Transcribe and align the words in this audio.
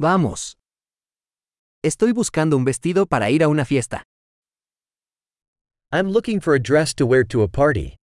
Vamos. 0.00 0.56
Estoy 1.82 2.12
buscando 2.12 2.56
un 2.56 2.64
vestido 2.64 3.06
para 3.06 3.30
ir 3.30 3.42
a 3.42 3.48
una 3.48 3.64
fiesta. 3.64 4.04
I'm 5.90 6.12
looking 6.12 6.40
for 6.40 6.54
a 6.54 6.60
dress 6.60 6.94
to 6.94 7.04
wear 7.04 7.26
to 7.26 7.42
a 7.42 7.48
party. 7.48 7.96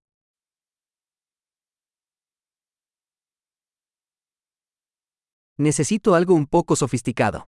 Necesito 5.58 6.16
algo 6.16 6.36
un 6.36 6.48
poco 6.48 6.76
sofisticado. 6.76 7.46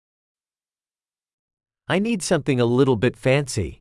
I 1.90 2.00
need 2.00 2.22
something 2.22 2.60
a 2.60 2.66
little 2.66 2.96
bit 2.96 3.16
fancy. 3.16 3.80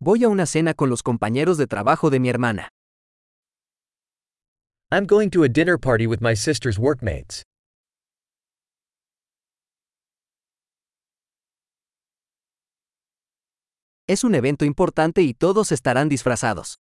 Voy 0.00 0.22
a 0.22 0.28
una 0.28 0.46
cena 0.46 0.74
con 0.74 0.90
los 0.90 1.02
compañeros 1.02 1.58
de 1.58 1.66
trabajo 1.66 2.08
de 2.08 2.20
mi 2.20 2.28
hermana. 2.28 2.68
I'm 4.92 5.06
going 5.06 5.30
to 5.30 5.42
a 5.42 5.48
dinner 5.48 5.78
party 5.78 6.06
with 6.06 6.20
my 6.20 6.34
sister's 6.34 6.78
workmates. 6.78 7.42
Es 14.06 14.22
un 14.22 14.34
evento 14.34 14.66
importante 14.66 15.22
y 15.22 15.32
todos 15.32 15.72
estarán 15.72 16.10
disfrazados. 16.10 16.76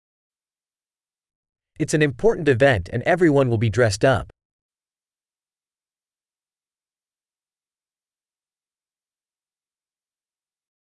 It's 1.78 1.92
an 1.92 2.00
important 2.00 2.48
event 2.48 2.88
and 2.90 3.02
everyone 3.02 3.50
will 3.50 3.58
be 3.58 3.68
dressed 3.68 4.02
up. 4.06 4.30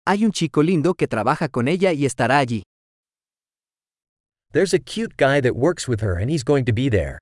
Hay 0.09 0.25
un 0.25 0.33
chico 0.33 0.65
lindo 0.65 0.95
que 0.95 1.07
trabaja 1.07 1.49
con 1.49 1.69
ella 1.69 1.93
y 1.93 2.05
estará 2.05 2.39
allí. 2.39 2.65
There's 4.53 4.75
a 4.75 4.79
cute 4.79 5.17
guy 5.17 5.41
that 5.41 5.57
works 5.57 5.89
with 5.89 6.03
her 6.03 6.19
and 6.19 6.31
he's 6.31 6.45
going 6.45 6.67
to 6.67 6.73
be 6.73 6.91
there. 6.91 7.19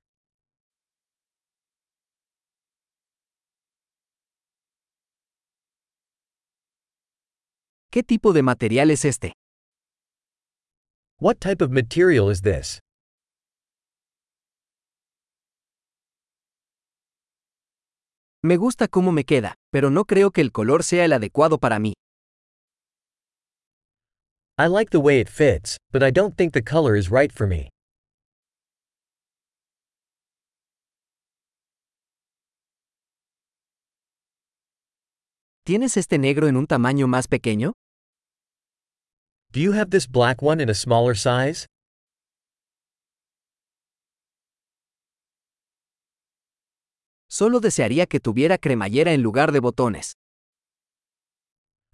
¿Qué 7.89 8.03
tipo 8.03 8.33
de 8.33 8.41
material 8.41 8.89
es 8.91 9.05
este? 9.05 9.33
What 11.19 11.39
type 11.39 11.61
of 11.61 11.71
material 11.71 12.29
is 12.29 12.41
this? 12.41 12.79
Me 18.43 18.57
gusta 18.57 18.87
cómo 18.87 19.11
me 19.11 19.23
queda, 19.23 19.55
pero 19.71 19.89
no 19.89 20.05
creo 20.05 20.31
que 20.31 20.41
el 20.41 20.51
color 20.51 20.83
sea 20.83 21.05
el 21.05 21.13
adecuado 21.13 21.59
para 21.59 21.79
mí. 21.79 21.93
I 24.61 24.67
like 24.67 24.91
the 24.91 24.99
way 24.99 25.19
it 25.19 25.27
fits, 25.27 25.75
but 25.91 26.03
I 26.03 26.11
don't 26.11 26.37
think 26.37 26.53
the 26.53 26.61
color 26.61 26.95
is 26.95 27.09
right 27.09 27.31
for 27.31 27.47
me. 27.47 27.69
¿Tienes 35.65 35.97
este 35.97 36.19
negro 36.19 36.47
en 36.47 36.57
un 36.57 36.67
tamaño 36.67 37.07
más 37.07 37.27
pequeño? 37.27 37.71
Do 39.51 39.59
you 39.59 39.71
have 39.71 39.89
this 39.89 40.05
black 40.05 40.43
one 40.43 40.61
in 40.61 40.69
a 40.69 40.75
smaller 40.75 41.15
size? 41.15 41.65
Solo 47.27 47.59
desearía 47.59 48.05
que 48.05 48.19
tuviera 48.19 48.59
cremallera 48.59 49.11
en 49.11 49.23
lugar 49.23 49.51
de 49.51 49.59
botones. 49.59 50.13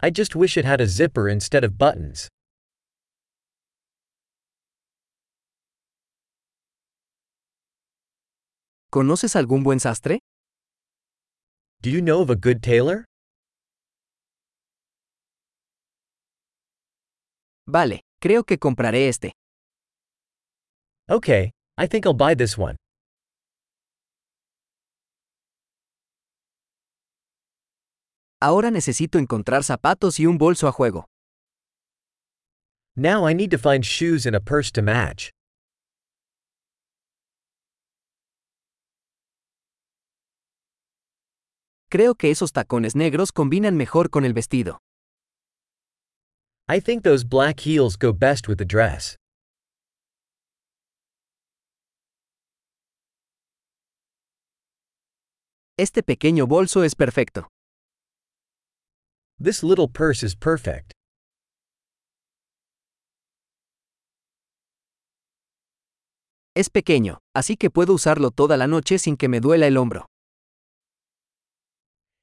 I 0.02 0.10
just 0.10 0.36
wish 0.36 0.58
it 0.58 0.66
had 0.66 0.82
a 0.82 0.86
zipper 0.86 1.30
instead 1.30 1.64
of 1.64 1.78
buttons. 1.78 2.28
¿Conoces 8.90 9.36
algún 9.36 9.62
buen 9.62 9.80
sastre? 9.80 10.20
Do 11.82 11.90
you 11.90 12.00
know 12.00 12.22
of 12.22 12.30
a 12.30 12.34
good 12.34 12.62
tailor? 12.62 13.04
Vale, 17.66 18.00
creo 18.18 18.44
que 18.44 18.56
compraré 18.58 19.08
este. 19.08 19.32
Okay, 21.10 21.50
I 21.76 21.86
think 21.86 22.06
I'll 22.06 22.14
buy 22.16 22.34
this 22.34 22.56
one. 22.56 22.76
Ahora 28.40 28.70
necesito 28.70 29.18
encontrar 29.18 29.64
zapatos 29.64 30.18
y 30.18 30.24
un 30.26 30.38
bolso 30.38 30.66
a 30.66 30.72
juego. 30.72 31.04
Now 32.96 33.28
I 33.28 33.34
need 33.34 33.50
to 33.50 33.58
find 33.58 33.84
shoes 33.84 34.24
and 34.24 34.34
a 34.34 34.40
purse 34.40 34.70
to 34.72 34.80
match. 34.80 35.30
Creo 41.90 42.14
que 42.14 42.30
esos 42.30 42.52
tacones 42.52 42.94
negros 42.94 43.32
combinan 43.32 43.74
mejor 43.74 44.10
con 44.10 44.26
el 44.26 44.34
vestido. 44.34 44.78
I 46.68 46.82
think 46.82 47.02
those 47.02 47.24
black 47.26 47.60
heels 47.60 47.96
go 47.96 48.12
best 48.12 48.46
with 48.46 48.58
the 48.58 48.66
dress. 48.66 49.16
Este 55.78 56.02
pequeño 56.02 56.46
bolso 56.46 56.84
es 56.84 56.94
perfecto. 56.94 57.48
This 59.42 59.62
little 59.62 59.88
purse 59.88 60.22
is 60.22 60.36
perfect. 60.36 60.92
Es 66.54 66.68
pequeño, 66.68 67.20
así 67.34 67.56
que 67.56 67.70
puedo 67.70 67.94
usarlo 67.94 68.30
toda 68.30 68.58
la 68.58 68.66
noche 68.66 68.98
sin 68.98 69.16
que 69.16 69.28
me 69.28 69.40
duela 69.40 69.66
el 69.66 69.78
hombro. 69.78 70.07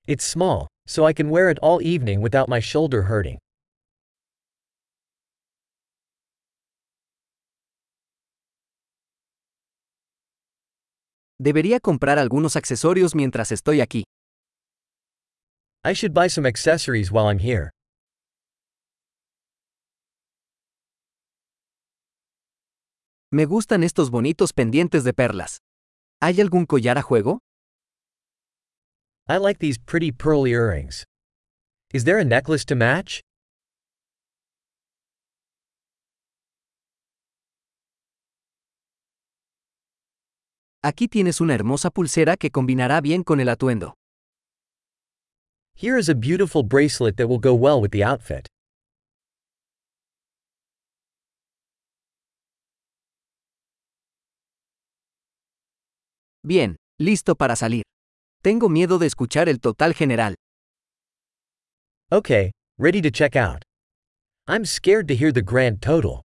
It's 0.07 0.23
small, 0.23 0.67
so 0.85 1.07
I 1.07 1.13
can 1.13 1.31
wear 1.31 1.49
it 1.49 1.57
all 1.63 1.81
evening 1.81 2.21
without 2.21 2.47
my 2.47 2.59
shoulder 2.59 3.03
hurting. 3.03 3.39
Debería 11.39 11.79
comprar 11.79 12.19
algunos 12.19 12.55
accesorios 12.55 13.15
mientras 13.15 13.51
estoy 13.51 13.81
aquí. 13.81 14.03
I 15.83 15.93
should 15.93 16.13
buy 16.13 16.27
some 16.27 16.45
accessories 16.47 17.11
while 17.11 17.27
I'm 17.27 17.39
here. 17.39 17.71
Me 23.31 23.45
gustan 23.45 23.83
estos 23.83 24.11
bonitos 24.11 24.53
pendientes 24.53 25.03
de 25.03 25.13
perlas. 25.13 25.59
¿Hay 26.21 26.39
algún 26.39 26.65
collar 26.65 26.97
a 26.97 27.01
juego? 27.01 27.39
I 29.27 29.37
like 29.37 29.57
these 29.57 29.79
pretty 29.79 30.11
pearl 30.11 30.45
earrings. 30.45 31.03
Is 31.91 32.03
there 32.03 32.19
a 32.19 32.23
necklace 32.23 32.63
to 32.65 32.75
match? 32.75 33.21
Aquí 40.83 41.07
tienes 41.07 41.41
una 41.41 41.55
hermosa 41.55 41.89
pulsera 41.89 42.37
que 42.37 42.51
combinará 42.51 43.01
bien 43.01 43.23
con 43.23 43.39
el 43.39 43.49
atuendo. 43.49 43.95
Here 45.75 45.97
is 45.97 46.07
a 46.07 46.13
beautiful 46.13 46.61
bracelet 46.61 47.17
that 47.17 47.27
will 47.27 47.39
go 47.39 47.55
well 47.55 47.81
with 47.81 47.91
the 47.91 48.03
outfit. 48.03 48.47
Bien, 56.43 56.75
listo 56.99 57.33
para 57.35 57.55
salir. 57.55 57.81
Tengo 58.45 58.69
miedo 58.69 58.99
de 58.99 59.07
escuchar 59.07 59.49
el 59.49 59.59
total 59.59 59.95
general. 59.95 60.35
Okay, 62.11 62.51
ready 62.77 63.01
to 63.01 63.09
check 63.09 63.35
out. 63.35 63.63
I'm 64.47 64.65
scared 64.65 65.07
to 65.07 65.15
hear 65.15 65.33
the 65.33 65.41
grand 65.41 65.81
total. 65.81 66.21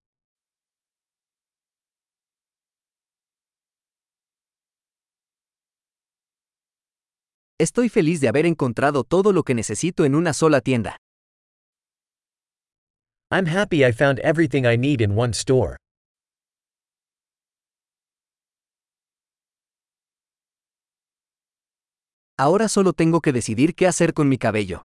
Estoy 7.58 7.88
feliz 7.88 8.20
de 8.20 8.28
haber 8.28 8.44
encontrado 8.44 9.02
todo 9.02 9.32
lo 9.32 9.43
que 9.43 9.55
necesito 9.55 10.05
en 10.05 10.14
una 10.14 10.34
sola 10.34 10.61
tienda. 10.61 10.99
I'm 13.31 13.46
happy 13.46 13.82
I 13.82 13.93
found 13.93 14.19
everything 14.19 14.67
I 14.67 14.76
need 14.76 15.00
in 15.00 15.17
one 15.17 15.32
store. 15.32 15.78
Ahora 22.42 22.69
solo 22.70 22.94
tengo 22.94 23.20
que 23.20 23.34
decidir 23.34 23.75
qué 23.75 23.87
hacer 23.87 24.14
con 24.14 24.26
mi 24.26 24.38
cabello. 24.38 24.81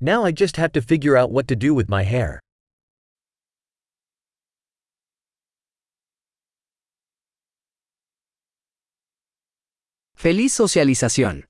Now 0.00 0.26
I 0.28 0.34
just 0.36 0.58
have 0.58 0.72
to 0.72 0.82
figure 0.82 1.16
out 1.16 1.30
what 1.30 1.46
to 1.46 1.56
do 1.56 1.72
with 1.74 1.86
my 1.88 2.04
hair. 2.04 2.40
¡Feliz 10.14 10.52
socialización! 10.52 11.40